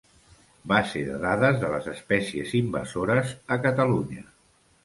[0.71, 4.27] Base de dades de les espècies invasores a Catalunya.